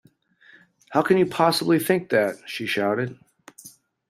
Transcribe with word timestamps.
How 0.89 1.03
can 1.03 1.19
you 1.19 1.27
possibly 1.27 1.77
think 1.77 2.09
that? 2.09 2.37
she 2.47 2.65
shouted 2.65 3.19